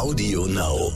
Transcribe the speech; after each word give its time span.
Audio 0.00 0.46
Now. 0.46 0.92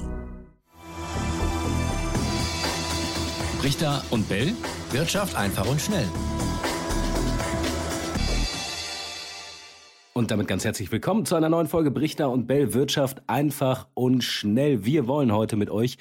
Richter 3.63 4.03
und 4.09 4.27
Bell. 4.31 4.55
Wirtschaft 4.93 5.37
einfach 5.37 5.69
und 5.69 5.79
schnell. 5.79 6.09
Und 10.15 10.31
damit 10.31 10.49
ganz 10.49 10.65
herzlich 10.65 10.91
willkommen 10.91 11.27
zu 11.27 11.35
einer 11.35 11.51
neuen 11.51 11.67
Folge 11.67 11.91
Brichter 11.91 12.31
und 12.31 12.47
Bell 12.47 12.73
Wirtschaft 12.73 13.23
einfach 13.27 13.89
und 13.93 14.25
schnell. 14.25 14.87
Wir 14.87 15.07
wollen 15.07 15.33
heute 15.33 15.57
mit 15.57 15.69
euch 15.69 15.99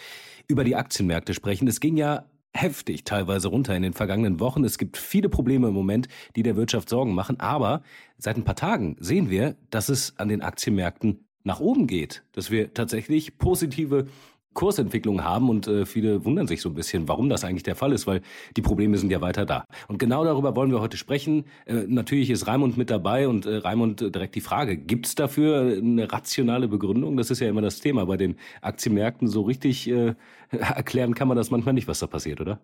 über 0.48 0.64
die 0.64 0.78
Aktienmärkte 0.78 1.34
sprechen. 1.34 1.68
Es 1.68 1.82
ging 1.82 1.98
ja 1.98 2.24
heftig 2.54 3.04
teilweise 3.04 3.50
runter 3.50 3.76
in 3.76 3.84
den 3.84 3.94
vergangenen 3.94 4.40
Wochen. 4.40 4.64
Es 4.64 4.78
gibt 4.78 4.96
viele 4.96 5.28
Probleme 5.28 5.68
im 5.68 5.74
Moment, 5.74 6.08
die 6.38 6.44
der 6.44 6.56
Wirtschaft 6.56 6.88
Sorgen 6.88 7.14
machen. 7.14 7.38
Aber 7.42 7.82
seit 8.18 8.38
ein 8.38 8.46
paar 8.46 8.56
Tagen 8.56 8.96
sehen 9.02 9.30
wir, 9.30 9.58
dass 9.72 9.90
es 9.90 10.18
an 10.18 10.30
den 10.30 10.42
Aktienmärkten 10.42 11.23
nach 11.44 11.60
oben 11.60 11.88
geht, 11.88 12.24
dass 12.32 12.52
wir 12.52 12.74
tatsächlich 12.74 13.38
positive 13.38 14.08
Kursentwicklung 14.54 15.24
haben 15.24 15.50
und 15.50 15.68
äh, 15.68 15.86
viele 15.86 16.26
wundern 16.26 16.48
sich 16.48 16.62
so 16.62 16.70
ein 16.70 16.76
bisschen, 16.76 17.08
warum 17.08 17.30
das 17.30 17.44
eigentlich 17.44 17.64
der 17.64 17.76
Fall 17.76 17.92
ist, 17.92 18.08
weil 18.08 18.22
die 18.56 18.62
Probleme 18.62 18.98
sind 18.98 19.12
ja 19.12 19.22
weiter 19.22 19.46
da. 19.46 19.66
Und 19.88 19.98
genau 19.98 20.24
darüber 20.24 20.56
wollen 20.56 20.72
wir 20.72 20.80
heute 20.80 20.98
sprechen. 20.98 21.46
Äh, 21.66 21.86
natürlich 21.88 22.30
ist 22.30 22.48
Raimund 22.48 22.78
mit 22.78 22.90
dabei 22.90 23.28
und 23.28 23.46
äh, 23.46 23.58
Raimund 23.58 24.02
äh, 24.02 24.12
direkt 24.12 24.36
die 24.36 24.42
Frage, 24.42 24.78
gibt 24.78 25.08
es 25.08 25.16
dafür 25.16 25.78
eine 25.78 26.12
rationale 26.12 26.68
Begründung? 26.68 27.18
Das 27.18 27.32
ist 27.32 27.40
ja 27.40 27.50
immer 27.50 27.62
das 27.62 27.80
Thema 27.80 28.06
bei 28.06 28.18
den 28.18 28.36
Aktienmärkten. 28.62 29.28
So 29.28 29.42
richtig 29.42 29.90
äh, 29.90 30.16
erklären 30.52 31.16
kann 31.16 31.28
man 31.28 31.38
das 31.38 31.52
manchmal 31.52 31.74
nicht, 31.74 31.88
was 31.88 32.00
da 32.00 32.08
passiert, 32.08 32.40
oder? 32.42 32.60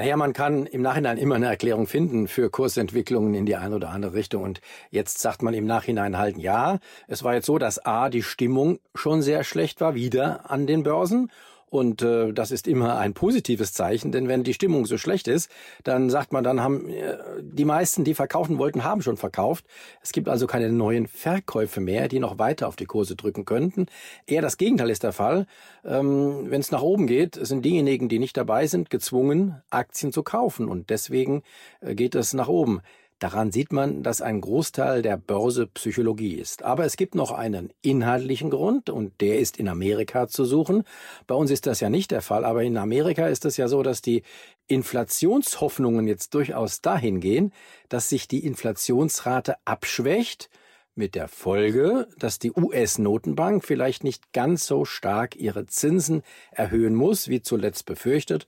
Naja, 0.00 0.16
man 0.16 0.32
kann 0.32 0.64
im 0.64 0.80
Nachhinein 0.80 1.18
immer 1.18 1.34
eine 1.34 1.48
Erklärung 1.48 1.86
finden 1.86 2.26
für 2.26 2.48
Kursentwicklungen 2.48 3.34
in 3.34 3.44
die 3.44 3.56
eine 3.56 3.76
oder 3.76 3.90
andere 3.90 4.14
Richtung. 4.14 4.44
Und 4.44 4.62
jetzt 4.88 5.18
sagt 5.18 5.42
man 5.42 5.52
im 5.52 5.66
Nachhinein 5.66 6.16
halt, 6.16 6.38
ja, 6.38 6.78
es 7.06 7.22
war 7.22 7.34
jetzt 7.34 7.44
so, 7.44 7.58
dass 7.58 7.84
A, 7.84 8.08
die 8.08 8.22
Stimmung 8.22 8.78
schon 8.94 9.20
sehr 9.20 9.44
schlecht 9.44 9.82
war, 9.82 9.94
wieder 9.94 10.50
an 10.50 10.66
den 10.66 10.84
Börsen. 10.84 11.30
Und 11.70 12.02
äh, 12.02 12.32
das 12.32 12.50
ist 12.50 12.66
immer 12.66 12.98
ein 12.98 13.14
positives 13.14 13.72
Zeichen, 13.72 14.10
denn 14.10 14.26
wenn 14.26 14.42
die 14.42 14.54
Stimmung 14.54 14.86
so 14.86 14.98
schlecht 14.98 15.28
ist, 15.28 15.48
dann 15.84 16.10
sagt 16.10 16.32
man, 16.32 16.42
dann 16.42 16.60
haben 16.60 16.88
äh, 16.88 17.16
die 17.40 17.64
meisten, 17.64 18.02
die 18.02 18.14
verkaufen 18.14 18.58
wollten, 18.58 18.82
haben 18.82 19.02
schon 19.02 19.16
verkauft. 19.16 19.64
Es 20.02 20.10
gibt 20.10 20.28
also 20.28 20.48
keine 20.48 20.70
neuen 20.72 21.06
Verkäufe 21.06 21.80
mehr, 21.80 22.08
die 22.08 22.18
noch 22.18 22.38
weiter 22.38 22.66
auf 22.66 22.74
die 22.74 22.86
Kurse 22.86 23.14
drücken 23.14 23.44
könnten. 23.44 23.86
Eher 24.26 24.42
das 24.42 24.58
Gegenteil 24.58 24.90
ist 24.90 25.04
der 25.04 25.12
Fall. 25.12 25.46
Ähm, 25.84 26.50
wenn 26.50 26.60
es 26.60 26.72
nach 26.72 26.82
oben 26.82 27.06
geht, 27.06 27.38
sind 27.40 27.64
diejenigen, 27.64 28.08
die 28.08 28.18
nicht 28.18 28.36
dabei 28.36 28.66
sind, 28.66 28.90
gezwungen, 28.90 29.62
Aktien 29.70 30.12
zu 30.12 30.24
kaufen. 30.24 30.68
Und 30.68 30.90
deswegen 30.90 31.42
äh, 31.80 31.94
geht 31.94 32.16
es 32.16 32.34
nach 32.34 32.48
oben. 32.48 32.82
Daran 33.20 33.52
sieht 33.52 33.70
man, 33.70 34.02
dass 34.02 34.22
ein 34.22 34.40
Großteil 34.40 35.02
der 35.02 35.18
Börse 35.18 35.66
Psychologie 35.66 36.34
ist. 36.34 36.62
Aber 36.62 36.86
es 36.86 36.96
gibt 36.96 37.14
noch 37.14 37.32
einen 37.32 37.70
inhaltlichen 37.82 38.48
Grund 38.48 38.88
und 38.88 39.20
der 39.20 39.38
ist 39.38 39.58
in 39.58 39.68
Amerika 39.68 40.26
zu 40.26 40.46
suchen. 40.46 40.84
Bei 41.26 41.34
uns 41.34 41.50
ist 41.50 41.66
das 41.66 41.80
ja 41.80 41.90
nicht 41.90 42.10
der 42.10 42.22
Fall, 42.22 42.46
aber 42.46 42.62
in 42.62 42.78
Amerika 42.78 43.28
ist 43.28 43.44
es 43.44 43.58
ja 43.58 43.68
so, 43.68 43.82
dass 43.82 44.00
die 44.00 44.22
Inflationshoffnungen 44.68 46.08
jetzt 46.08 46.32
durchaus 46.32 46.80
dahin 46.80 47.20
gehen, 47.20 47.52
dass 47.90 48.08
sich 48.08 48.26
die 48.26 48.44
Inflationsrate 48.46 49.56
abschwächt, 49.66 50.48
mit 50.96 51.14
der 51.14 51.28
Folge, 51.28 52.08
dass 52.18 52.38
die 52.38 52.52
US-Notenbank 52.52 53.64
vielleicht 53.64 54.04
nicht 54.04 54.32
ganz 54.32 54.66
so 54.66 54.84
stark 54.84 55.36
ihre 55.36 55.66
Zinsen 55.66 56.22
erhöhen 56.50 56.94
muss, 56.94 57.28
wie 57.28 57.40
zuletzt 57.40 57.86
befürchtet, 57.86 58.46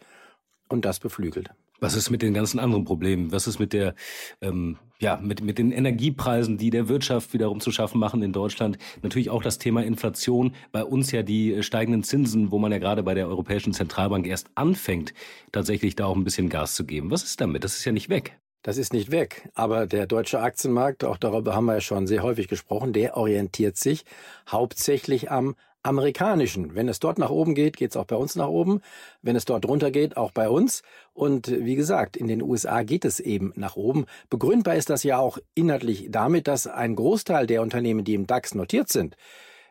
und 0.68 0.84
das 0.84 0.98
beflügelt. 0.98 1.50
Was 1.82 1.96
ist 1.96 2.10
mit 2.10 2.22
den 2.22 2.32
ganzen 2.32 2.60
anderen 2.60 2.84
Problemen? 2.84 3.32
Was 3.32 3.48
ist 3.48 3.58
mit 3.58 3.72
der, 3.72 3.96
ähm, 4.40 4.78
ja, 5.00 5.16
mit, 5.20 5.42
mit 5.42 5.58
den 5.58 5.72
Energiepreisen, 5.72 6.56
die 6.56 6.70
der 6.70 6.88
Wirtschaft 6.88 7.34
wiederum 7.34 7.58
zu 7.58 7.72
schaffen 7.72 7.98
machen 7.98 8.22
in 8.22 8.32
Deutschland? 8.32 8.78
Natürlich 9.02 9.30
auch 9.30 9.42
das 9.42 9.58
Thema 9.58 9.82
Inflation. 9.82 10.54
Bei 10.70 10.84
uns 10.84 11.10
ja 11.10 11.24
die 11.24 11.60
steigenden 11.64 12.04
Zinsen, 12.04 12.52
wo 12.52 12.60
man 12.60 12.70
ja 12.70 12.78
gerade 12.78 13.02
bei 13.02 13.14
der 13.14 13.26
Europäischen 13.26 13.72
Zentralbank 13.72 14.28
erst 14.28 14.46
anfängt, 14.54 15.12
tatsächlich 15.50 15.96
da 15.96 16.06
auch 16.06 16.14
ein 16.14 16.22
bisschen 16.22 16.48
Gas 16.48 16.76
zu 16.76 16.86
geben. 16.86 17.10
Was 17.10 17.24
ist 17.24 17.40
damit? 17.40 17.64
Das 17.64 17.76
ist 17.76 17.84
ja 17.84 17.90
nicht 17.90 18.08
weg. 18.08 18.38
Das 18.62 18.76
ist 18.76 18.92
nicht 18.92 19.10
weg. 19.10 19.50
Aber 19.54 19.88
der 19.88 20.06
deutsche 20.06 20.38
Aktienmarkt, 20.38 21.02
auch 21.02 21.16
darüber 21.16 21.56
haben 21.56 21.64
wir 21.64 21.74
ja 21.74 21.80
schon 21.80 22.06
sehr 22.06 22.22
häufig 22.22 22.46
gesprochen, 22.46 22.92
der 22.92 23.16
orientiert 23.16 23.76
sich 23.76 24.04
hauptsächlich 24.48 25.32
am 25.32 25.56
amerikanischen. 25.82 26.74
Wenn 26.74 26.88
es 26.88 27.00
dort 27.00 27.18
nach 27.18 27.30
oben 27.30 27.54
geht, 27.54 27.76
geht 27.76 27.90
es 27.90 27.96
auch 27.96 28.04
bei 28.04 28.16
uns 28.16 28.36
nach 28.36 28.48
oben. 28.48 28.80
Wenn 29.22 29.36
es 29.36 29.44
dort 29.44 29.66
runter 29.66 29.90
geht, 29.90 30.16
auch 30.16 30.30
bei 30.30 30.48
uns. 30.48 30.82
Und 31.12 31.48
wie 31.48 31.74
gesagt, 31.74 32.16
in 32.16 32.28
den 32.28 32.42
USA 32.42 32.82
geht 32.82 33.04
es 33.04 33.20
eben 33.20 33.52
nach 33.56 33.76
oben. 33.76 34.06
Begründbar 34.30 34.76
ist 34.76 34.90
das 34.90 35.02
ja 35.02 35.18
auch 35.18 35.38
inhaltlich 35.54 36.08
damit, 36.10 36.46
dass 36.48 36.66
ein 36.66 36.96
Großteil 36.96 37.46
der 37.46 37.62
Unternehmen, 37.62 38.04
die 38.04 38.14
im 38.14 38.26
DAX 38.26 38.54
notiert 38.54 38.88
sind, 38.88 39.16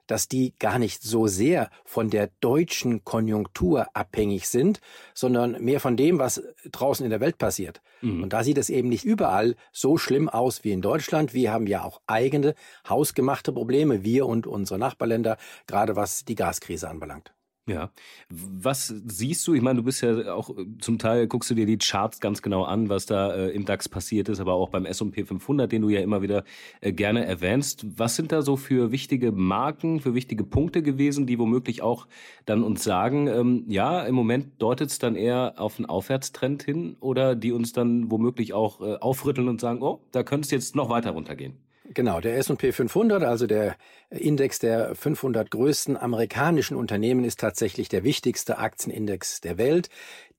dass 0.07 0.27
die 0.27 0.53
gar 0.59 0.79
nicht 0.79 1.03
so 1.03 1.27
sehr 1.27 1.69
von 1.85 2.09
der 2.09 2.29
deutschen 2.39 3.03
Konjunktur 3.03 3.87
abhängig 3.93 4.47
sind, 4.47 4.81
sondern 5.13 5.61
mehr 5.63 5.79
von 5.79 5.97
dem, 5.97 6.19
was 6.19 6.41
draußen 6.71 7.03
in 7.03 7.09
der 7.09 7.19
Welt 7.19 7.37
passiert. 7.37 7.81
Mhm. 8.01 8.23
Und 8.23 8.33
da 8.33 8.43
sieht 8.43 8.57
es 8.57 8.69
eben 8.69 8.89
nicht 8.89 9.05
überall 9.05 9.55
so 9.71 9.97
schlimm 9.97 10.29
aus 10.29 10.63
wie 10.63 10.71
in 10.71 10.81
Deutschland. 10.81 11.33
Wir 11.33 11.51
haben 11.51 11.67
ja 11.67 11.83
auch 11.83 12.01
eigene 12.07 12.55
hausgemachte 12.87 13.51
Probleme, 13.51 14.03
wir 14.03 14.25
und 14.25 14.47
unsere 14.47 14.79
Nachbarländer, 14.79 15.37
gerade 15.67 15.95
was 15.95 16.25
die 16.25 16.35
Gaskrise 16.35 16.89
anbelangt. 16.89 17.33
Ja. 17.67 17.91
Was 18.29 18.87
siehst 18.87 19.47
du? 19.47 19.53
Ich 19.53 19.61
meine, 19.61 19.77
du 19.77 19.83
bist 19.83 20.01
ja 20.01 20.33
auch 20.33 20.49
äh, 20.49 20.65
zum 20.79 20.97
Teil, 20.97 21.27
guckst 21.27 21.49
du 21.51 21.53
dir 21.53 21.67
die 21.67 21.77
Charts 21.77 22.19
ganz 22.19 22.41
genau 22.41 22.63
an, 22.63 22.89
was 22.89 23.05
da 23.05 23.33
äh, 23.33 23.49
im 23.49 23.65
DAX 23.65 23.87
passiert 23.87 24.29
ist, 24.29 24.39
aber 24.39 24.53
auch 24.53 24.69
beim 24.69 24.85
S&P 24.85 25.23
500, 25.25 25.71
den 25.71 25.83
du 25.83 25.89
ja 25.89 26.01
immer 26.01 26.23
wieder 26.23 26.43
äh, 26.81 26.91
gerne 26.91 27.23
erwähnst. 27.23 27.85
Was 27.99 28.15
sind 28.15 28.31
da 28.31 28.41
so 28.41 28.57
für 28.57 28.91
wichtige 28.91 29.31
Marken, 29.31 29.99
für 29.99 30.15
wichtige 30.15 30.43
Punkte 30.43 30.81
gewesen, 30.81 31.27
die 31.27 31.37
womöglich 31.37 31.83
auch 31.83 32.07
dann 32.45 32.63
uns 32.63 32.83
sagen, 32.83 33.27
ähm, 33.27 33.65
ja, 33.67 34.01
im 34.01 34.15
Moment 34.15 34.59
deutet 34.59 34.89
es 34.89 34.97
dann 34.97 35.15
eher 35.15 35.53
auf 35.57 35.77
einen 35.77 35.85
Aufwärtstrend 35.85 36.63
hin 36.63 36.97
oder 36.99 37.35
die 37.35 37.51
uns 37.51 37.73
dann 37.73 38.09
womöglich 38.09 38.53
auch 38.53 38.81
äh, 38.81 38.95
aufrütteln 38.95 39.47
und 39.47 39.61
sagen, 39.61 39.83
oh, 39.83 40.01
da 40.11 40.23
könnte 40.23 40.45
es 40.45 40.51
jetzt 40.51 40.75
noch 40.75 40.89
weiter 40.89 41.11
runtergehen? 41.11 41.57
Genau, 41.93 42.21
der 42.21 42.37
S&P 42.37 42.71
500, 42.71 43.23
also 43.23 43.47
der 43.47 43.75
Index 44.09 44.59
der 44.59 44.95
500 44.95 45.51
größten 45.51 45.97
amerikanischen 45.97 46.77
Unternehmen, 46.77 47.25
ist 47.25 47.39
tatsächlich 47.39 47.89
der 47.89 48.05
wichtigste 48.05 48.59
Aktienindex 48.59 49.41
der 49.41 49.57
Welt 49.57 49.89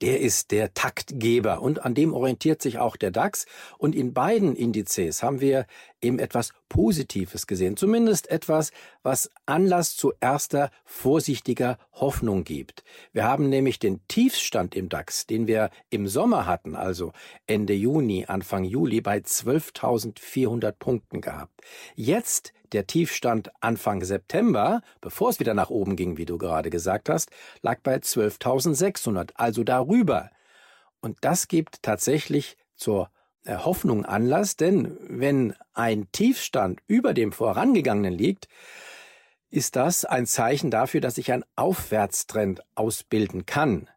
der 0.01 0.21
ist 0.21 0.51
der 0.51 0.75
Taktgeber 0.75 1.61
und 1.63 1.85
an 1.85 1.95
dem 1.95 2.15
orientiert 2.15 2.63
sich 2.63 2.79
auch 2.79 2.97
der 2.97 3.11
DAX. 3.11 3.47
Und 3.79 3.95
in 3.95 4.13
beiden 4.13 4.57
Indizes 4.57 5.23
haben 5.23 5.41
wir 5.41 5.67
eben 6.01 6.19
etwas 6.19 6.53
Positives 6.69 7.47
gesehen, 7.47 7.77
zumindest 7.77 8.31
etwas, 8.31 8.73
was 9.03 9.31
Anlass 9.47 9.97
zu 9.97 10.13
erster 10.21 10.71
vorsichtiger 10.85 11.79
Hoffnung 11.93 12.45
gibt. 12.45 12.83
Wir 13.13 13.25
haben 13.25 13.49
nämlich 13.49 13.79
den 13.79 14.01
Tiefstand 14.09 14.75
im 14.75 14.89
DAX, 14.89 15.27
den 15.27 15.47
wir 15.47 15.71
im 15.91 16.09
Sommer 16.09 16.47
hatten, 16.47 16.75
also 16.75 17.13
Ende 17.47 17.75
Juni, 17.75 18.25
Anfang 18.27 18.65
Juli, 18.65 19.01
bei 19.01 19.19
12.400 19.19 20.73
Punkten 20.73 21.21
gehabt. 21.21 21.61
Jetzt 21.95 22.53
der 22.73 22.87
Tiefstand 22.87 23.51
Anfang 23.61 24.03
September, 24.05 24.83
bevor 25.01 25.31
es 25.31 25.41
wieder 25.41 25.55
nach 25.55 25.71
oben 25.71 25.97
ging, 25.97 26.17
wie 26.17 26.25
du 26.25 26.39
gerade 26.39 26.71
gesagt 26.71 27.09
hast, 27.09 27.31
lag 27.61 27.81
bei 27.83 27.97
12.600, 27.97 29.31
also 29.35 29.65
darüber. 29.65 30.31
Und 31.01 31.19
das 31.21 31.49
gibt 31.49 31.83
tatsächlich 31.83 32.57
zur 32.77 33.11
Hoffnung 33.47 34.05
Anlass, 34.05 34.57
denn 34.57 34.97
wenn 35.01 35.55
ein 35.75 36.11
Tiefstand 36.13 36.81
über 36.87 37.13
dem 37.13 37.33
vorangegangenen 37.33 38.15
liegt, 38.15 38.49
ist 39.51 39.77
das 39.77 40.05
ein 40.05 40.27
Zeichen 40.27 40.71
dafür, 40.71 41.01
dass 41.01 41.17
sich 41.17 41.33
ein 41.33 41.45
Aufwärtstrend 41.57 42.63
ausbilden 42.75 43.45
kann. 43.45 43.89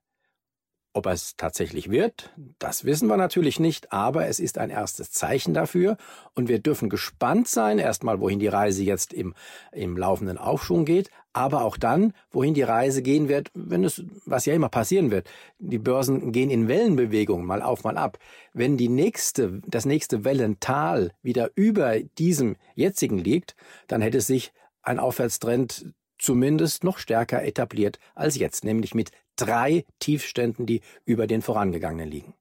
Ob 0.96 1.08
es 1.08 1.36
tatsächlich 1.36 1.92
wird, 1.92 2.34
das 2.58 2.86
wissen 2.86 3.10
wir 3.10 3.18
natürlich 3.18 3.60
nicht, 3.60 3.92
aber 3.92 4.28
es 4.28 4.40
ist 4.40 4.58
ein 4.58 4.70
erstes 4.70 5.12
Zeichen 5.12 5.54
dafür 5.54 5.98
und 6.36 6.48
wir 6.48 6.60
dürfen 6.60 6.90
gespannt 6.90 7.50
sein, 7.50 7.80
erstmal 7.80 8.22
wohin 8.22 8.40
die 8.40 8.48
Reise 8.48 8.82
jetzt 8.82 9.12
im, 9.12 9.34
im 9.74 9.98
laufenden 9.98 10.38
Aufschwung 10.38 10.86
geht, 10.86 11.10
aber 11.34 11.66
auch 11.66 11.76
dann, 11.76 12.14
wohin 12.32 12.54
die 12.54 12.62
Reise 12.62 13.02
gehen 13.02 13.28
wird, 13.28 13.52
wenn 13.54 13.84
es, 13.84 14.06
was 14.26 14.46
ja 14.46 14.54
immer 14.54 14.70
passieren 14.70 15.12
wird. 15.12 15.30
Die 15.60 15.80
Börsen 15.80 16.32
gehen 16.32 16.50
in 16.50 16.70
Wellenbewegungen, 16.70 17.46
mal 17.46 17.62
auf, 17.62 17.84
mal 17.84 17.98
ab. 17.98 18.18
Wenn 18.54 18.78
die 18.78 18.88
nächste, 18.88 19.60
das 19.68 19.86
nächste 19.86 20.24
Wellental 20.24 21.12
wieder 21.22 21.52
über 21.56 22.00
diesem 22.00 22.56
jetzigen 22.74 23.18
liegt, 23.18 23.58
dann 23.88 24.02
hätte 24.02 24.22
sich 24.22 24.54
ein 24.82 25.00
Aufwärtstrend 25.00 25.94
zumindest 26.18 26.84
noch 26.84 26.98
stärker 26.98 27.44
etabliert 27.44 28.00
als 28.16 28.38
jetzt, 28.38 28.64
nämlich 28.64 28.94
mit 28.94 29.12
drei 29.36 29.86
Tiefständen, 30.00 30.66
die 30.66 30.82
über 31.06 31.28
den 31.28 31.42
vorangegangenen 31.42 32.10
liegen. 32.10 32.34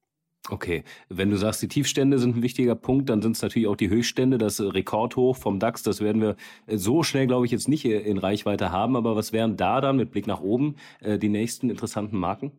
Okay, 0.51 0.85
wenn 1.09 1.31
du 1.31 1.39
sagst, 1.39 1.63
die 1.63 1.69
Tiefstände 1.69 2.19
sind 2.19 2.37
ein 2.37 2.43
wichtiger 2.43 2.75
Punkt, 2.75 3.09
dann 3.09 3.23
sind 3.23 3.35
es 3.35 3.41
natürlich 3.41 3.67
auch 3.67 3.77
die 3.77 3.89
Höchststände, 3.89 4.37
das 4.37 4.61
Rekordhoch 4.61 5.39
vom 5.39 5.59
DAX. 5.59 5.83
Das 5.83 6.03
werden 6.03 6.21
wir 6.21 6.37
so 6.67 7.03
schnell, 7.03 7.27
glaube 7.27 7.47
ich, 7.47 7.53
jetzt 7.53 7.67
nicht 7.67 7.87
in 7.87 8.19
Reichweite 8.19 8.71
haben. 8.71 8.95
Aber 8.95 9.17
was 9.17 9.33
wären 9.33 9.57
da 9.57 9.81
dann 9.81 9.97
mit 9.97 10.11
Blick 10.11 10.27
nach 10.27 10.43
oben 10.43 10.77
äh, 11.01 11.19
die 11.19 11.31
nächsten 11.31 11.71
interessanten 11.71 12.19
Marken? 12.19 12.53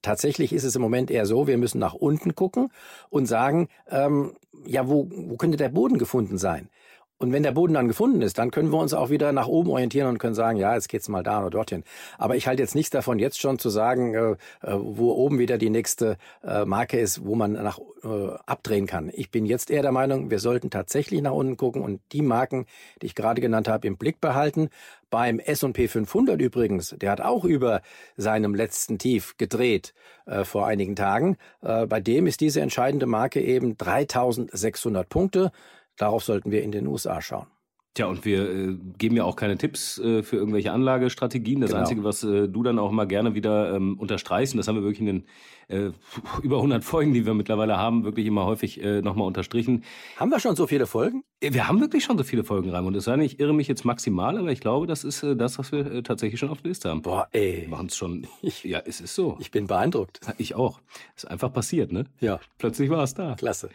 Tatsächlich 0.00 0.54
ist 0.54 0.64
es 0.64 0.74
im 0.74 0.80
Moment 0.80 1.10
eher 1.10 1.26
so, 1.26 1.46
wir 1.46 1.58
müssen 1.58 1.78
nach 1.78 1.92
unten 1.92 2.34
gucken 2.34 2.70
und 3.10 3.26
sagen, 3.26 3.68
ähm, 3.90 4.32
ja, 4.64 4.88
wo, 4.88 5.10
wo 5.10 5.36
könnte 5.36 5.58
der 5.58 5.68
Boden 5.68 5.98
gefunden 5.98 6.38
sein? 6.38 6.70
Und 7.18 7.32
wenn 7.32 7.42
der 7.42 7.52
Boden 7.52 7.74
dann 7.74 7.88
gefunden 7.88 8.22
ist, 8.22 8.38
dann 8.38 8.52
können 8.52 8.70
wir 8.70 8.78
uns 8.78 8.94
auch 8.94 9.10
wieder 9.10 9.32
nach 9.32 9.48
oben 9.48 9.70
orientieren 9.70 10.08
und 10.08 10.18
können 10.18 10.34
sagen, 10.34 10.56
ja, 10.56 10.74
jetzt 10.74 10.88
geht's 10.88 11.08
mal 11.08 11.24
da 11.24 11.40
oder 11.40 11.50
dorthin. 11.50 11.82
Aber 12.16 12.36
ich 12.36 12.46
halte 12.46 12.62
jetzt 12.62 12.76
nichts 12.76 12.90
davon, 12.90 13.18
jetzt 13.18 13.40
schon 13.40 13.58
zu 13.58 13.70
sagen, 13.70 14.14
äh, 14.14 14.30
äh, 14.30 14.36
wo 14.62 15.12
oben 15.12 15.40
wieder 15.40 15.58
die 15.58 15.70
nächste 15.70 16.16
äh, 16.44 16.64
Marke 16.64 16.98
ist, 16.98 17.24
wo 17.24 17.34
man 17.34 17.52
nach 17.52 17.80
äh, 18.04 18.08
abdrehen 18.46 18.86
kann. 18.86 19.10
Ich 19.12 19.30
bin 19.30 19.46
jetzt 19.46 19.70
eher 19.70 19.82
der 19.82 19.90
Meinung, 19.90 20.30
wir 20.30 20.38
sollten 20.38 20.70
tatsächlich 20.70 21.20
nach 21.20 21.32
unten 21.32 21.56
gucken 21.56 21.82
und 21.82 22.00
die 22.12 22.22
Marken, 22.22 22.66
die 23.02 23.06
ich 23.06 23.16
gerade 23.16 23.40
genannt 23.40 23.66
habe, 23.66 23.88
im 23.88 23.96
Blick 23.96 24.20
behalten. 24.20 24.70
Beim 25.10 25.40
S&P 25.40 25.88
500 25.88 26.40
übrigens, 26.40 26.94
der 27.00 27.10
hat 27.10 27.20
auch 27.20 27.44
über 27.44 27.80
seinem 28.16 28.54
letzten 28.54 28.98
Tief 28.98 29.36
gedreht 29.38 29.92
äh, 30.26 30.44
vor 30.44 30.66
einigen 30.68 30.94
Tagen. 30.94 31.36
Äh, 31.62 31.86
bei 31.86 32.00
dem 32.00 32.28
ist 32.28 32.40
diese 32.40 32.60
entscheidende 32.60 33.06
Marke 33.06 33.40
eben 33.40 33.76
3600 33.76 35.08
Punkte. 35.08 35.50
Darauf 35.98 36.24
sollten 36.24 36.50
wir 36.50 36.62
in 36.62 36.72
den 36.72 36.86
USA 36.86 37.20
schauen. 37.20 37.46
Tja, 37.94 38.06
und 38.06 38.24
wir 38.24 38.48
äh, 38.48 38.76
geben 38.98 39.16
ja 39.16 39.24
auch 39.24 39.34
keine 39.34 39.58
Tipps 39.58 39.98
äh, 39.98 40.22
für 40.22 40.36
irgendwelche 40.36 40.70
Anlagestrategien. 40.70 41.60
Das 41.60 41.70
genau. 41.70 41.80
Einzige, 41.80 42.04
was 42.04 42.22
äh, 42.22 42.46
du 42.46 42.62
dann 42.62 42.78
auch 42.78 42.92
mal 42.92 43.06
gerne 43.06 43.34
wieder 43.34 43.74
ähm, 43.74 43.98
unterstreichst, 43.98 44.54
und 44.54 44.58
das 44.58 44.68
haben 44.68 44.76
wir 44.76 44.82
wirklich 44.82 45.00
in 45.00 45.06
den 45.06 45.26
äh, 45.66 45.90
über 46.42 46.56
100 46.58 46.84
Folgen, 46.84 47.12
die 47.12 47.26
wir 47.26 47.34
mittlerweile 47.34 47.76
haben, 47.76 48.04
wirklich 48.04 48.26
immer 48.26 48.44
häufig 48.44 48.80
äh, 48.80 49.02
nochmal 49.02 49.26
unterstrichen. 49.26 49.82
Haben 50.16 50.30
wir 50.30 50.38
schon 50.38 50.54
so 50.54 50.68
viele 50.68 50.86
Folgen? 50.86 51.24
Äh, 51.40 51.54
wir 51.54 51.66
haben 51.66 51.80
wirklich 51.80 52.04
schon 52.04 52.16
so 52.16 52.22
viele 52.22 52.44
Folgen, 52.44 52.70
Raimund. 52.70 52.96
Das 52.96 53.02
sei 53.02 53.16
nicht, 53.16 53.34
ich 53.34 53.40
irre 53.40 53.52
mich 53.52 53.66
jetzt 53.66 53.84
maximal, 53.84 54.38
aber 54.38 54.52
ich 54.52 54.60
glaube, 54.60 54.86
das 54.86 55.02
ist 55.02 55.24
äh, 55.24 55.34
das, 55.34 55.58
was 55.58 55.72
wir 55.72 56.04
tatsächlich 56.04 56.38
schon 56.38 56.50
auf 56.50 56.62
der 56.62 56.68
Liste 56.68 56.90
haben. 56.90 57.02
Boah, 57.02 57.26
ey. 57.32 57.62
Wir 57.62 57.68
machen 57.68 57.86
es 57.86 57.96
schon. 57.96 58.28
Ich, 58.42 58.62
ja, 58.62 58.80
es 58.84 59.00
ist 59.00 59.16
so. 59.16 59.36
Ich 59.40 59.50
bin 59.50 59.66
beeindruckt. 59.66 60.20
Ich 60.36 60.54
auch. 60.54 60.80
Ist 61.16 61.28
einfach 61.28 61.52
passiert, 61.52 61.90
ne? 61.90 62.04
Ja. 62.20 62.38
Plötzlich 62.58 62.90
war 62.90 63.02
es 63.02 63.14
da. 63.14 63.34
Klasse. 63.34 63.70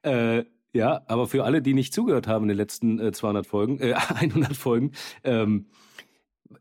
Äh, 0.00 0.44
ja, 0.72 1.02
aber 1.06 1.26
für 1.26 1.44
alle, 1.44 1.62
die 1.62 1.74
nicht 1.74 1.94
zugehört 1.94 2.26
haben 2.26 2.44
in 2.44 2.48
den 2.48 2.56
letzten 2.56 2.98
äh, 2.98 3.12
200 3.12 3.46
Folgen, 3.46 3.80
äh, 3.80 3.94
100 4.14 4.56
Folgen, 4.56 4.92
ähm, 5.24 5.66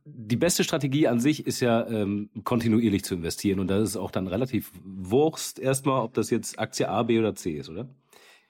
die 0.03 0.35
beste 0.35 0.63
Strategie 0.63 1.07
an 1.07 1.19
sich 1.19 1.45
ist 1.45 1.59
ja 1.59 1.87
ähm, 1.87 2.29
kontinuierlich 2.43 3.03
zu 3.03 3.15
investieren 3.15 3.59
und 3.59 3.67
das 3.67 3.89
ist 3.89 3.97
auch 3.97 4.11
dann 4.11 4.27
relativ 4.27 4.71
Wurst 4.83 5.59
erstmal, 5.59 6.01
ob 6.03 6.13
das 6.13 6.29
jetzt 6.29 6.59
Aktie 6.59 6.89
A, 6.89 7.03
B 7.03 7.19
oder 7.19 7.35
C 7.35 7.51
ist, 7.51 7.69
oder? 7.69 7.87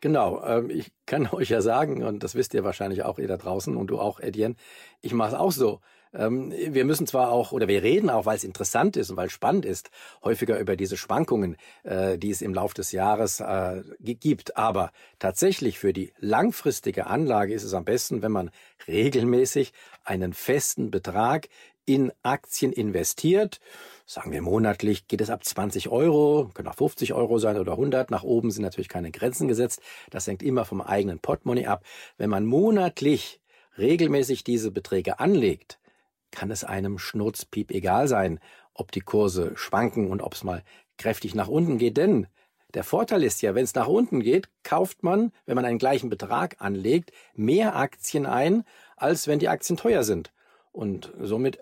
Genau, 0.01 0.43
ähm, 0.45 0.69
ich 0.69 0.91
kann 1.05 1.27
euch 1.31 1.49
ja 1.49 1.61
sagen, 1.61 2.03
und 2.03 2.23
das 2.23 2.35
wisst 2.35 2.53
ihr 2.53 2.63
wahrscheinlich 2.63 3.03
auch 3.03 3.19
ihr 3.19 3.27
da 3.27 3.37
draußen 3.37 3.75
und 3.75 3.87
du 3.87 3.99
auch, 3.99 4.19
Etienne, 4.19 4.55
ich 5.01 5.13
mache 5.13 5.29
es 5.29 5.33
auch 5.35 5.51
so. 5.51 5.81
Ähm, 6.15 6.51
wir 6.51 6.85
müssen 6.85 7.07
zwar 7.07 7.31
auch, 7.31 7.51
oder 7.51 7.67
wir 7.67 7.83
reden 7.83 8.09
auch, 8.09 8.25
weil 8.25 8.37
es 8.37 8.43
interessant 8.43 8.97
ist 8.97 9.09
und 9.09 9.17
weil 9.17 9.27
es 9.27 9.33
spannend 9.33 9.65
ist, 9.65 9.89
häufiger 10.23 10.59
über 10.59 10.75
diese 10.75 10.97
Schwankungen, 10.97 11.57
äh, 11.83 12.17
die 12.17 12.31
es 12.31 12.41
im 12.41 12.53
Laufe 12.53 12.75
des 12.75 12.91
Jahres 12.91 13.39
äh, 13.39 13.83
gibt. 13.99 14.57
Aber 14.57 14.91
tatsächlich 15.19 15.79
für 15.79 15.93
die 15.93 16.13
langfristige 16.19 17.07
Anlage 17.07 17.53
ist 17.53 17.63
es 17.63 17.73
am 17.73 17.85
besten, 17.85 18.21
wenn 18.21 18.31
man 18.31 18.51
regelmäßig 18.87 19.73
einen 20.03 20.33
festen 20.33 20.91
Betrag 20.91 21.47
in 21.85 22.11
Aktien 22.23 22.71
investiert. 22.71 23.59
Sagen 24.05 24.31
wir 24.31 24.41
monatlich 24.41 25.07
geht 25.07 25.21
es 25.21 25.29
ab 25.29 25.43
20 25.43 25.89
Euro, 25.89 26.49
können 26.53 26.67
auch 26.67 26.75
50 26.75 27.13
Euro 27.13 27.37
sein 27.39 27.57
oder 27.57 27.73
100. 27.73 28.11
Nach 28.11 28.23
oben 28.23 28.51
sind 28.51 28.63
natürlich 28.63 28.89
keine 28.89 29.11
Grenzen 29.11 29.47
gesetzt. 29.47 29.81
Das 30.09 30.27
hängt 30.27 30.43
immer 30.43 30.65
vom 30.65 30.81
eigenen 30.81 31.19
Portemonnaie 31.19 31.67
ab. 31.67 31.83
Wenn 32.17 32.29
man 32.29 32.45
monatlich 32.45 33.39
regelmäßig 33.77 34.43
diese 34.43 34.71
Beträge 34.71 35.19
anlegt, 35.19 35.79
kann 36.35 36.51
es 36.51 36.63
einem 36.63 36.99
Schnurzpiep 36.99 37.71
egal 37.71 38.07
sein, 38.07 38.39
ob 38.73 38.91
die 38.91 39.01
Kurse 39.01 39.53
schwanken 39.55 40.11
und 40.11 40.21
ob 40.21 40.33
es 40.33 40.43
mal 40.43 40.63
kräftig 40.97 41.33
nach 41.33 41.47
unten 41.47 41.77
geht. 41.79 41.97
Denn 41.97 42.27
der 42.75 42.83
Vorteil 42.83 43.23
ist 43.23 43.41
ja, 43.41 43.55
wenn 43.55 43.63
es 43.63 43.73
nach 43.73 43.87
unten 43.87 44.19
geht, 44.19 44.49
kauft 44.63 45.01
man, 45.01 45.31
wenn 45.45 45.55
man 45.55 45.65
einen 45.65 45.79
gleichen 45.79 46.09
Betrag 46.09 46.57
anlegt, 46.59 47.11
mehr 47.33 47.75
Aktien 47.75 48.25
ein, 48.25 48.63
als 48.97 49.27
wenn 49.27 49.39
die 49.39 49.49
Aktien 49.49 49.77
teuer 49.77 50.03
sind. 50.03 50.31
Und 50.71 51.13
somit 51.19 51.59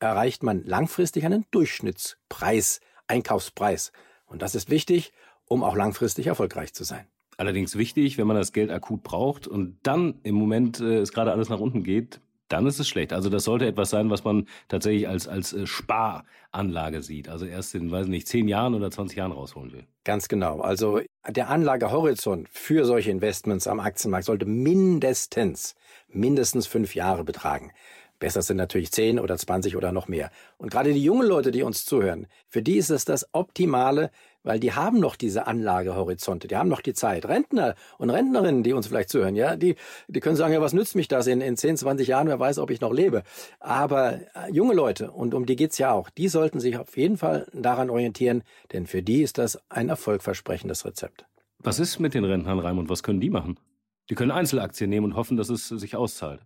erreicht 0.00 0.42
man 0.42 0.64
langfristig 0.64 1.24
einen 1.24 1.46
Durchschnittspreis, 1.52 2.80
Einkaufspreis. 3.06 3.92
Und 4.26 4.42
das 4.42 4.54
ist 4.54 4.68
wichtig, 4.68 5.12
um 5.46 5.62
auch 5.62 5.76
langfristig 5.76 6.26
erfolgreich 6.26 6.74
zu 6.74 6.84
sein. 6.84 7.06
Allerdings 7.38 7.76
wichtig, 7.76 8.18
wenn 8.18 8.26
man 8.26 8.36
das 8.36 8.52
Geld 8.52 8.70
akut 8.70 9.02
braucht 9.02 9.46
und 9.46 9.78
dann 9.82 10.18
im 10.22 10.34
Moment 10.34 10.80
äh, 10.80 10.98
es 10.98 11.12
gerade 11.12 11.32
alles 11.32 11.48
nach 11.48 11.60
unten 11.60 11.84
geht, 11.84 12.20
dann 12.48 12.66
ist 12.66 12.78
es 12.78 12.88
schlecht. 12.88 13.12
Also 13.12 13.28
das 13.28 13.44
sollte 13.44 13.66
etwas 13.66 13.90
sein, 13.90 14.10
was 14.10 14.24
man 14.24 14.46
tatsächlich 14.68 15.08
als, 15.08 15.26
als 15.28 15.52
äh, 15.52 15.66
Sparanlage 15.66 17.02
sieht. 17.02 17.28
Also 17.28 17.46
erst 17.46 17.74
in, 17.74 17.90
weiß 17.90 18.06
nicht, 18.06 18.28
zehn 18.28 18.48
Jahren 18.48 18.74
oder 18.74 18.90
20 18.90 19.18
Jahren 19.18 19.32
rausholen 19.32 19.72
will. 19.72 19.86
Ganz 20.04 20.28
genau. 20.28 20.60
Also 20.60 21.00
der 21.28 21.48
Anlagehorizont 21.50 22.48
für 22.48 22.84
solche 22.84 23.10
Investments 23.10 23.66
am 23.66 23.80
Aktienmarkt 23.80 24.26
sollte 24.26 24.46
mindestens, 24.46 25.74
mindestens 26.08 26.66
fünf 26.66 26.94
Jahre 26.94 27.24
betragen. 27.24 27.72
Besser 28.18 28.40
sind 28.40 28.56
natürlich 28.56 28.92
10 28.92 29.18
oder 29.18 29.36
20 29.36 29.76
oder 29.76 29.92
noch 29.92 30.08
mehr. 30.08 30.30
Und 30.56 30.70
gerade 30.70 30.94
die 30.94 31.02
jungen 31.02 31.26
Leute, 31.26 31.50
die 31.50 31.62
uns 31.62 31.84
zuhören, 31.84 32.26
für 32.48 32.62
die 32.62 32.76
ist 32.76 32.90
es 32.90 33.04
das 33.04 33.28
Optimale, 33.32 34.10
weil 34.46 34.60
die 34.60 34.72
haben 34.72 35.00
noch 35.00 35.16
diese 35.16 35.46
Anlagehorizonte, 35.46 36.48
die 36.48 36.56
haben 36.56 36.68
noch 36.68 36.80
die 36.80 36.94
Zeit. 36.94 37.26
Rentner 37.26 37.74
und 37.98 38.10
Rentnerinnen, 38.10 38.62
die 38.62 38.72
uns 38.72 38.86
vielleicht 38.86 39.08
zuhören, 39.08 39.34
ja, 39.34 39.56
die, 39.56 39.74
die 40.08 40.20
können 40.20 40.36
sagen, 40.36 40.54
ja, 40.54 40.60
was 40.60 40.72
nützt 40.72 40.94
mich 40.94 41.08
das 41.08 41.26
in, 41.26 41.40
in 41.40 41.56
10, 41.56 41.78
20 41.78 42.08
Jahren, 42.08 42.28
wer 42.28 42.38
weiß, 42.38 42.58
ob 42.58 42.70
ich 42.70 42.80
noch 42.80 42.92
lebe. 42.92 43.24
Aber 43.58 44.14
äh, 44.14 44.50
junge 44.50 44.74
Leute, 44.74 45.10
und 45.10 45.34
um 45.34 45.46
die 45.46 45.56
geht's 45.56 45.78
ja 45.78 45.92
auch, 45.92 46.08
die 46.10 46.28
sollten 46.28 46.60
sich 46.60 46.78
auf 46.78 46.96
jeden 46.96 47.18
Fall 47.18 47.46
daran 47.52 47.90
orientieren, 47.90 48.44
denn 48.72 48.86
für 48.86 49.02
die 49.02 49.22
ist 49.22 49.38
das 49.38 49.58
ein 49.68 49.88
erfolgversprechendes 49.88 50.84
Rezept. 50.84 51.26
Was 51.58 51.80
ist 51.80 51.98
mit 51.98 52.14
den 52.14 52.24
Rentnern, 52.24 52.60
Raimund? 52.60 52.88
Was 52.88 53.02
können 53.02 53.20
die 53.20 53.30
machen? 53.30 53.58
Die 54.08 54.14
können 54.14 54.30
Einzelaktien 54.30 54.88
nehmen 54.88 55.06
und 55.06 55.16
hoffen, 55.16 55.36
dass 55.36 55.48
es 55.48 55.68
sich 55.68 55.96
auszahlt. 55.96 56.40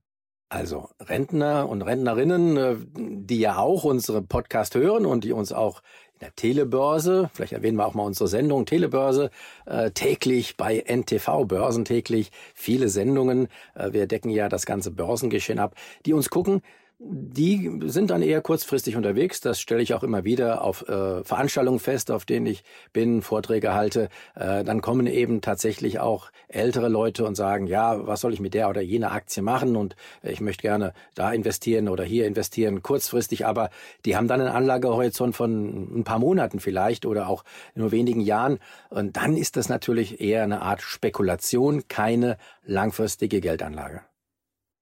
Also 0.50 0.90
Rentner 0.98 1.68
und 1.68 1.80
Rentnerinnen, 1.82 2.56
äh, 2.56 2.76
die 2.96 3.38
ja 3.38 3.58
auch 3.58 3.84
unsere 3.84 4.20
Podcast 4.20 4.74
hören 4.74 5.06
und 5.06 5.22
die 5.22 5.32
uns 5.32 5.52
auch 5.52 5.80
in 6.14 6.18
der 6.22 6.34
Telebörse, 6.34 7.30
vielleicht 7.32 7.52
erwähnen 7.52 7.76
wir 7.76 7.86
auch 7.86 7.94
mal 7.94 8.02
unsere 8.02 8.28
Sendung 8.28 8.66
Telebörse, 8.66 9.30
äh, 9.66 9.92
täglich 9.92 10.56
bei 10.56 10.82
NTV, 10.84 11.44
Börsentäglich, 11.44 12.32
viele 12.52 12.88
Sendungen, 12.88 13.46
äh, 13.76 13.92
wir 13.92 14.08
decken 14.08 14.30
ja 14.30 14.48
das 14.48 14.66
ganze 14.66 14.90
Börsengeschehen 14.90 15.60
ab, 15.60 15.76
die 16.04 16.12
uns 16.12 16.30
gucken, 16.30 16.62
die 17.02 17.80
sind 17.86 18.10
dann 18.10 18.20
eher 18.20 18.42
kurzfristig 18.42 18.94
unterwegs. 18.94 19.40
Das 19.40 19.58
stelle 19.58 19.80
ich 19.80 19.94
auch 19.94 20.02
immer 20.02 20.24
wieder 20.24 20.62
auf 20.62 20.86
äh, 20.86 21.24
Veranstaltungen 21.24 21.78
fest, 21.78 22.10
auf 22.10 22.26
denen 22.26 22.44
ich 22.44 22.62
bin, 22.92 23.22
Vorträge 23.22 23.72
halte. 23.72 24.10
Äh, 24.34 24.64
dann 24.64 24.82
kommen 24.82 25.06
eben 25.06 25.40
tatsächlich 25.40 25.98
auch 25.98 26.30
ältere 26.48 26.90
Leute 26.90 27.24
und 27.24 27.36
sagen, 27.36 27.66
ja, 27.66 28.06
was 28.06 28.20
soll 28.20 28.34
ich 28.34 28.40
mit 28.40 28.52
der 28.52 28.68
oder 28.68 28.82
jener 28.82 29.12
Aktie 29.12 29.42
machen? 29.42 29.76
Und 29.76 29.96
ich 30.22 30.42
möchte 30.42 30.60
gerne 30.60 30.92
da 31.14 31.32
investieren 31.32 31.88
oder 31.88 32.04
hier 32.04 32.26
investieren, 32.26 32.82
kurzfristig. 32.82 33.46
Aber 33.46 33.70
die 34.04 34.14
haben 34.14 34.28
dann 34.28 34.42
einen 34.42 34.50
Anlagehorizont 34.50 35.34
von 35.34 36.00
ein 36.00 36.04
paar 36.04 36.18
Monaten 36.18 36.60
vielleicht 36.60 37.06
oder 37.06 37.28
auch 37.28 37.44
nur 37.74 37.92
wenigen 37.92 38.20
Jahren. 38.20 38.58
Und 38.90 39.16
dann 39.16 39.38
ist 39.38 39.56
das 39.56 39.70
natürlich 39.70 40.20
eher 40.20 40.42
eine 40.42 40.60
Art 40.60 40.82
Spekulation, 40.82 41.88
keine 41.88 42.36
langfristige 42.66 43.40
Geldanlage. 43.40 44.02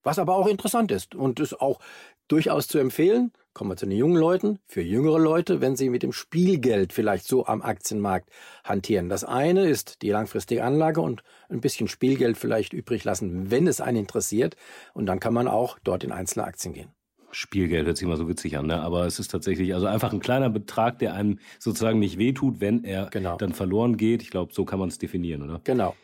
Was 0.08 0.18
aber 0.18 0.36
auch 0.36 0.46
interessant 0.46 0.90
ist 0.90 1.14
und 1.14 1.38
ist 1.38 1.60
auch 1.60 1.80
durchaus 2.28 2.66
zu 2.66 2.78
empfehlen, 2.78 3.30
kommen 3.52 3.70
wir 3.72 3.76
zu 3.76 3.84
den 3.84 3.98
jungen 3.98 4.16
Leuten, 4.16 4.58
für 4.66 4.80
jüngere 4.80 5.18
Leute, 5.18 5.60
wenn 5.60 5.76
sie 5.76 5.90
mit 5.90 6.02
dem 6.02 6.14
Spielgeld 6.14 6.94
vielleicht 6.94 7.26
so 7.26 7.44
am 7.44 7.60
Aktienmarkt 7.60 8.30
hantieren. 8.64 9.10
Das 9.10 9.22
eine 9.22 9.68
ist 9.68 10.00
die 10.00 10.08
langfristige 10.08 10.64
Anlage 10.64 11.02
und 11.02 11.22
ein 11.50 11.60
bisschen 11.60 11.88
Spielgeld 11.88 12.38
vielleicht 12.38 12.72
übrig 12.72 13.04
lassen, 13.04 13.50
wenn 13.50 13.66
es 13.66 13.82
einen 13.82 13.98
interessiert. 13.98 14.56
Und 14.94 15.04
dann 15.04 15.20
kann 15.20 15.34
man 15.34 15.46
auch 15.46 15.78
dort 15.84 16.04
in 16.04 16.12
einzelne 16.12 16.46
Aktien 16.46 16.72
gehen. 16.72 16.88
Spielgeld 17.30 17.86
hört 17.86 17.98
sich 17.98 18.06
immer 18.06 18.16
so 18.16 18.30
witzig 18.30 18.56
an, 18.56 18.64
ne? 18.64 18.80
aber 18.80 19.04
es 19.04 19.18
ist 19.18 19.30
tatsächlich 19.30 19.74
also 19.74 19.88
einfach 19.88 20.14
ein 20.14 20.20
kleiner 20.20 20.48
Betrag, 20.48 21.00
der 21.00 21.12
einem 21.12 21.38
sozusagen 21.58 21.98
nicht 21.98 22.16
wehtut, 22.16 22.62
wenn 22.62 22.82
er 22.82 23.10
genau. 23.10 23.36
dann 23.36 23.52
verloren 23.52 23.98
geht. 23.98 24.22
Ich 24.22 24.30
glaube, 24.30 24.54
so 24.54 24.64
kann 24.64 24.78
man 24.78 24.88
es 24.88 24.96
definieren, 24.96 25.42
oder? 25.42 25.60
Genau. 25.64 25.94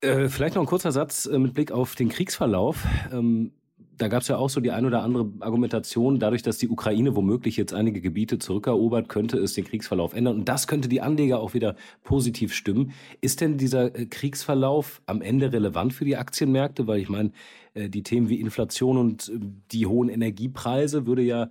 Äh, 0.00 0.28
vielleicht 0.28 0.54
noch 0.54 0.62
ein 0.62 0.66
kurzer 0.66 0.92
Satz 0.92 1.26
äh, 1.26 1.38
mit 1.38 1.54
Blick 1.54 1.72
auf 1.72 1.94
den 1.94 2.08
Kriegsverlauf. 2.08 2.86
Ähm, 3.12 3.52
da 3.96 4.06
gab 4.06 4.22
es 4.22 4.28
ja 4.28 4.36
auch 4.36 4.48
so 4.48 4.60
die 4.60 4.70
ein 4.70 4.86
oder 4.86 5.02
andere 5.02 5.28
Argumentation, 5.40 6.20
dadurch, 6.20 6.42
dass 6.42 6.58
die 6.58 6.68
Ukraine 6.68 7.16
womöglich 7.16 7.56
jetzt 7.56 7.74
einige 7.74 8.00
Gebiete 8.00 8.38
zurückerobert, 8.38 9.08
könnte 9.08 9.38
es 9.38 9.54
den 9.54 9.64
Kriegsverlauf 9.64 10.14
ändern. 10.14 10.36
Und 10.36 10.48
das 10.48 10.68
könnte 10.68 10.88
die 10.88 11.00
Anleger 11.00 11.40
auch 11.40 11.52
wieder 11.52 11.74
positiv 12.04 12.54
stimmen. 12.54 12.92
Ist 13.20 13.40
denn 13.40 13.58
dieser 13.58 13.94
äh, 13.96 14.06
Kriegsverlauf 14.06 15.02
am 15.06 15.20
Ende 15.20 15.52
relevant 15.52 15.92
für 15.92 16.04
die 16.04 16.16
Aktienmärkte? 16.16 16.86
Weil 16.86 17.00
ich 17.00 17.08
meine, 17.08 17.32
äh, 17.74 17.88
die 17.88 18.04
Themen 18.04 18.28
wie 18.28 18.40
Inflation 18.40 18.98
und 18.98 19.32
die 19.72 19.86
hohen 19.86 20.08
Energiepreise 20.08 21.06
würde 21.06 21.22
ja 21.22 21.50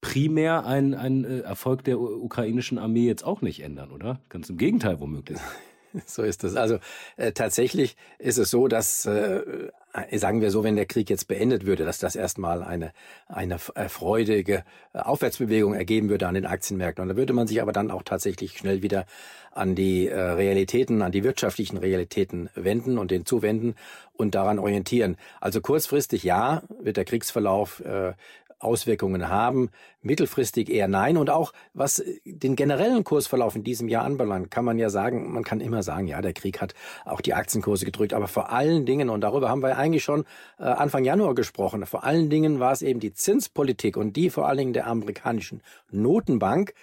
primär 0.00 0.66
ein, 0.66 0.94
ein 0.94 1.24
Erfolg 1.24 1.84
der 1.84 1.98
ukrainischen 1.98 2.76
Armee 2.76 3.06
jetzt 3.06 3.24
auch 3.24 3.40
nicht 3.40 3.60
ändern, 3.60 3.90
oder? 3.90 4.20
Ganz 4.28 4.50
im 4.50 4.58
Gegenteil 4.58 5.00
womöglich. 5.00 5.38
So 6.06 6.22
ist 6.22 6.44
es. 6.44 6.56
Also 6.56 6.78
äh, 7.16 7.32
tatsächlich 7.32 7.96
ist 8.18 8.38
es 8.38 8.50
so, 8.50 8.68
dass 8.68 9.06
äh, 9.06 9.42
sagen 10.12 10.40
wir 10.40 10.50
so, 10.50 10.64
wenn 10.64 10.76
der 10.76 10.86
Krieg 10.86 11.08
jetzt 11.08 11.28
beendet 11.28 11.66
würde, 11.66 11.84
dass 11.84 11.98
das 11.98 12.16
erstmal 12.16 12.62
eine 12.62 12.92
eine 13.28 13.58
äh, 13.74 13.88
freudige 13.88 14.64
äh, 14.92 14.98
Aufwärtsbewegung 14.98 15.74
ergeben 15.74 16.08
würde 16.08 16.26
an 16.26 16.34
den 16.34 16.46
Aktienmärkten. 16.46 17.02
Und 17.02 17.08
da 17.08 17.16
würde 17.16 17.32
man 17.32 17.46
sich 17.46 17.62
aber 17.62 17.72
dann 17.72 17.90
auch 17.90 18.02
tatsächlich 18.02 18.58
schnell 18.58 18.82
wieder 18.82 19.06
an 19.52 19.74
die 19.74 20.08
äh, 20.08 20.18
Realitäten, 20.18 21.02
an 21.02 21.12
die 21.12 21.22
wirtschaftlichen 21.22 21.76
Realitäten 21.76 22.50
wenden 22.54 22.98
und 22.98 23.10
den 23.10 23.24
zuwenden 23.24 23.76
und 24.14 24.34
daran 24.34 24.58
orientieren. 24.58 25.16
Also 25.40 25.60
kurzfristig 25.60 26.24
ja, 26.24 26.62
wird 26.80 26.96
der 26.96 27.04
Kriegsverlauf 27.04 27.80
äh, 27.80 28.14
Auswirkungen 28.64 29.28
haben. 29.28 29.70
Mittelfristig 30.02 30.70
eher 30.70 30.88
nein. 30.88 31.16
Und 31.16 31.30
auch 31.30 31.52
was 31.72 32.02
den 32.24 32.56
generellen 32.56 33.04
Kursverlauf 33.04 33.54
in 33.56 33.64
diesem 33.64 33.88
Jahr 33.88 34.04
anbelangt, 34.04 34.50
kann 34.50 34.64
man 34.64 34.78
ja 34.78 34.90
sagen, 34.90 35.32
man 35.32 35.44
kann 35.44 35.60
immer 35.60 35.82
sagen, 35.82 36.06
ja, 36.06 36.20
der 36.20 36.32
Krieg 36.32 36.60
hat 36.60 36.74
auch 37.04 37.20
die 37.20 37.34
Aktienkurse 37.34 37.84
gedrückt. 37.84 38.14
Aber 38.14 38.28
vor 38.28 38.50
allen 38.50 38.86
Dingen, 38.86 39.10
und 39.10 39.20
darüber 39.20 39.48
haben 39.48 39.62
wir 39.62 39.76
eigentlich 39.76 40.04
schon 40.04 40.24
äh, 40.58 40.64
Anfang 40.64 41.04
Januar 41.04 41.34
gesprochen, 41.34 41.86
vor 41.86 42.04
allen 42.04 42.30
Dingen 42.30 42.60
war 42.60 42.72
es 42.72 42.82
eben 42.82 43.00
die 43.00 43.12
Zinspolitik 43.12 43.96
und 43.96 44.16
die 44.16 44.30
vor 44.30 44.48
allen 44.48 44.58
Dingen 44.58 44.72
der 44.72 44.86
amerikanischen 44.86 45.62
Notenbank, 45.90 46.74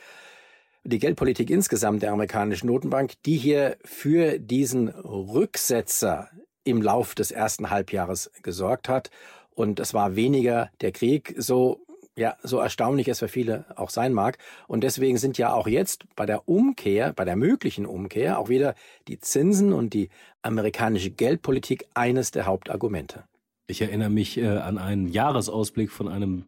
die 0.83 0.99
Geldpolitik 0.99 1.49
insgesamt 1.49 2.01
der 2.01 2.11
amerikanischen 2.11 2.67
Notenbank, 2.67 3.13
die 3.25 3.37
hier 3.37 3.77
für 3.83 4.39
diesen 4.39 4.89
Rücksetzer 4.89 6.29
im 6.63 6.81
Lauf 6.81 7.15
des 7.15 7.31
ersten 7.31 7.69
Halbjahres 7.69 8.31
gesorgt 8.41 8.89
hat. 8.89 9.09
Und 9.53 9.79
es 9.79 9.93
war 9.93 10.15
weniger 10.15 10.69
der 10.81 10.91
Krieg, 10.91 11.35
so 11.37 11.81
ja, 12.15 12.35
so 12.43 12.59
erstaunlich 12.59 13.07
es 13.07 13.19
für 13.19 13.27
viele 13.27 13.65
auch 13.75 13.89
sein 13.89 14.13
mag. 14.13 14.37
Und 14.67 14.83
deswegen 14.83 15.17
sind 15.17 15.37
ja 15.37 15.53
auch 15.53 15.67
jetzt 15.67 16.05
bei 16.15 16.25
der 16.25 16.47
Umkehr, 16.47 17.13
bei 17.13 17.25
der 17.25 17.35
möglichen 17.35 17.85
Umkehr, 17.85 18.37
auch 18.37 18.49
wieder 18.49 18.75
die 19.07 19.19
Zinsen 19.19 19.73
und 19.73 19.93
die 19.93 20.09
amerikanische 20.41 21.09
Geldpolitik 21.09 21.85
eines 21.93 22.31
der 22.31 22.45
Hauptargumente. 22.45 23.23
Ich 23.67 23.81
erinnere 23.81 24.09
mich 24.09 24.37
äh, 24.37 24.47
an 24.47 24.77
einen 24.77 25.07
Jahresausblick 25.07 25.91
von 25.91 26.09
einem 26.09 26.45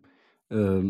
äh, 0.49 0.81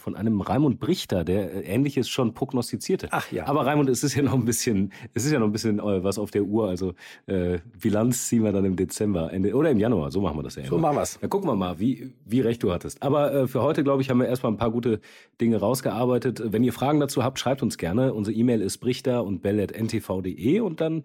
von 0.00 0.16
einem 0.16 0.40
Raimund 0.40 0.80
Brichter, 0.80 1.24
der 1.24 1.54
äh, 1.54 1.60
Ähnliches 1.60 2.08
schon 2.08 2.34
prognostizierte. 2.34 3.08
Ach 3.10 3.30
ja. 3.32 3.46
Aber 3.46 3.64
Raimund, 3.66 3.88
es 3.88 4.04
ist 4.04 4.14
ja 4.14 4.22
noch 4.22 4.34
ein 4.34 4.44
bisschen, 4.44 4.92
es 5.14 5.24
ist 5.24 5.32
ja 5.32 5.38
noch 5.38 5.46
ein 5.46 5.52
bisschen 5.52 5.78
äh, 5.78 6.04
was 6.04 6.18
auf 6.18 6.30
der 6.30 6.42
Uhr. 6.42 6.68
Also 6.68 6.94
äh, 7.26 7.58
Bilanz 7.80 8.28
ziehen 8.28 8.44
wir 8.44 8.52
dann 8.52 8.64
im 8.64 8.76
Dezember, 8.76 9.32
Ende 9.32 9.54
oder 9.54 9.70
im 9.70 9.78
Januar. 9.78 10.10
So 10.10 10.20
machen 10.20 10.38
wir 10.38 10.42
das 10.42 10.56
ja. 10.56 10.64
So 10.64 10.78
machen 10.78 10.96
wir's. 10.96 11.18
Dann 11.20 11.30
gucken 11.30 11.48
wir 11.48 11.56
mal, 11.56 11.78
wie 11.78 12.12
wie 12.24 12.40
recht 12.40 12.62
du 12.62 12.72
hattest. 12.72 13.02
Aber 13.02 13.32
äh, 13.32 13.46
für 13.46 13.62
heute 13.62 13.84
glaube 13.84 14.02
ich 14.02 14.10
haben 14.10 14.18
wir 14.18 14.26
erstmal 14.26 14.52
ein 14.52 14.58
paar 14.58 14.70
gute 14.70 15.00
Dinge 15.40 15.58
rausgearbeitet. 15.58 16.42
Wenn 16.52 16.64
ihr 16.64 16.72
Fragen 16.72 17.00
dazu 17.00 17.22
habt, 17.22 17.38
schreibt 17.38 17.62
uns 17.62 17.78
gerne. 17.78 18.12
Unsere 18.12 18.36
E-Mail 18.36 18.60
ist 18.60 18.78
brichter 18.78 19.24
und 19.24 19.42
bell@ntv.de 19.42 20.60
und 20.60 20.80
dann 20.80 21.04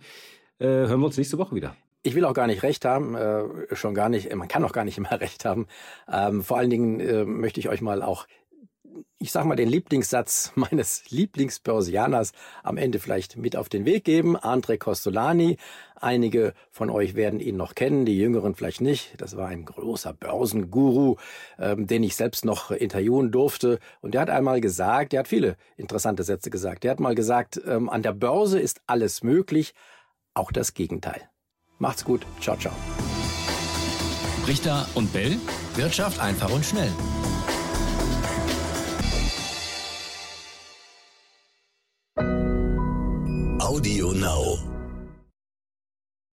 äh, 0.60 0.66
hören 0.66 1.00
wir 1.00 1.06
uns 1.06 1.18
nächste 1.18 1.38
Woche 1.38 1.56
wieder. 1.56 1.76
Ich 2.02 2.16
will 2.16 2.24
auch 2.24 2.34
gar 2.34 2.48
nicht 2.48 2.64
recht 2.64 2.86
haben, 2.86 3.16
äh, 3.16 3.44
schon 3.74 3.94
gar 3.94 4.08
nicht, 4.08 4.34
man 4.34 4.48
kann 4.48 4.64
auch 4.64 4.72
gar 4.72 4.86
nicht 4.86 4.98
immer 4.98 5.12
recht 5.20 5.44
haben. 5.44 5.68
Ähm, 6.12 6.44
vor 6.44 6.58
allen 6.58 6.70
Dingen 6.70 7.00
äh, 7.00 7.26
möchte 7.26 7.60
ich 7.60 7.68
euch 7.70 7.82
mal 7.82 8.02
auch 8.02 8.26
ich 9.18 9.32
sag 9.32 9.46
mal, 9.46 9.56
den 9.56 9.70
Lieblingssatz 9.70 10.54
meines 10.56 11.10
Lieblingsbörsianers 11.10 12.32
am 12.64 12.78
Ende 12.78 13.00
vielleicht 13.00 13.38
mit 13.38 13.56
auf 13.56 13.70
den 13.70 13.86
Weg 13.86 14.04
geben. 14.04 14.36
Andre 14.36 14.78
Costolani. 14.78 15.58
Einige 15.96 16.54
von 16.72 16.90
euch 16.90 17.16
werden 17.16 17.40
ihn 17.40 17.58
noch 17.58 17.76
kennen, 17.76 18.06
die 18.06 18.18
Jüngeren 18.18 18.56
vielleicht 18.56 18.80
nicht. 18.80 19.14
Das 19.18 19.36
war 19.36 19.50
ein 19.50 19.66
großer 19.66 20.14
Börsenguru, 20.14 21.18
ähm, 21.58 21.88
den 21.88 22.04
ich 22.04 22.16
selbst 22.16 22.46
noch 22.46 22.72
interviewen 22.72 23.32
durfte. 23.32 23.80
Und 24.02 24.14
der 24.14 24.22
hat 24.22 24.30
einmal 24.30 24.62
gesagt, 24.62 25.12
der 25.12 25.20
hat 25.20 25.28
viele 25.28 25.58
interessante 25.76 26.24
Sätze 26.24 26.50
gesagt. 26.50 26.84
Der 26.84 26.92
hat 26.92 27.00
mal 27.00 27.16
gesagt, 27.16 27.62
ähm, 27.68 27.90
an 27.90 28.02
der 28.02 28.14
Börse 28.14 28.60
ist 28.60 28.82
alles 28.88 29.24
möglich, 29.24 29.74
auch 30.34 30.52
das 30.52 30.74
Gegenteil. 30.74 31.30
Macht's 31.80 32.06
gut. 32.06 32.26
Ciao, 32.40 32.58
ciao. 32.58 32.74
Richter 34.48 34.88
und 34.96 35.12
Bell. 35.12 35.38
Wirtschaft 35.76 36.20
einfach 36.20 36.52
und 36.52 36.66
schnell. 36.66 36.92
Audio 43.80 44.12
Now. 44.12 44.79